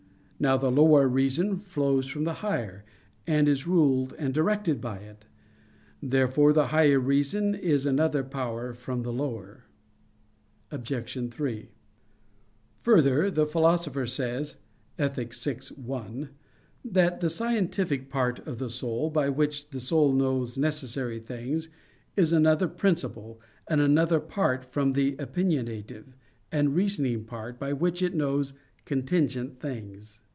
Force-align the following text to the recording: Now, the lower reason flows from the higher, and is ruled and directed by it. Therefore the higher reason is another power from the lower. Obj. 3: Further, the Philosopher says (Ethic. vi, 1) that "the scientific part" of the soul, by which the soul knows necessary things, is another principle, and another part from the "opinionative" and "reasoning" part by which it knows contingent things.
Now, 0.41 0.57
the 0.57 0.71
lower 0.71 1.07
reason 1.07 1.59
flows 1.59 2.07
from 2.07 2.23
the 2.23 2.33
higher, 2.41 2.83
and 3.27 3.47
is 3.47 3.67
ruled 3.67 4.15
and 4.17 4.33
directed 4.33 4.81
by 4.81 4.97
it. 4.97 5.27
Therefore 6.01 6.51
the 6.51 6.67
higher 6.73 6.99
reason 6.99 7.53
is 7.53 7.85
another 7.85 8.23
power 8.23 8.73
from 8.73 9.03
the 9.03 9.13
lower. 9.13 9.65
Obj. 10.71 11.29
3: 11.31 11.69
Further, 12.79 13.29
the 13.29 13.45
Philosopher 13.45 14.07
says 14.07 14.55
(Ethic. 14.97 15.35
vi, 15.35 15.57
1) 15.75 16.29
that 16.85 17.19
"the 17.19 17.29
scientific 17.29 18.09
part" 18.09 18.39
of 18.47 18.57
the 18.57 18.71
soul, 18.71 19.11
by 19.11 19.29
which 19.29 19.69
the 19.69 19.79
soul 19.79 20.11
knows 20.11 20.57
necessary 20.57 21.19
things, 21.19 21.69
is 22.15 22.33
another 22.33 22.67
principle, 22.67 23.39
and 23.67 23.79
another 23.79 24.19
part 24.19 24.65
from 24.65 24.93
the 24.93 25.15
"opinionative" 25.19 26.15
and 26.51 26.73
"reasoning" 26.73 27.25
part 27.25 27.59
by 27.59 27.71
which 27.73 28.01
it 28.01 28.15
knows 28.15 28.53
contingent 28.85 29.59
things. 29.59 30.17